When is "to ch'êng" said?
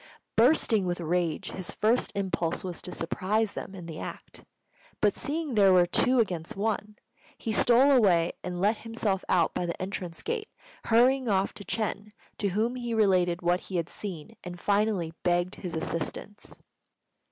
11.53-12.13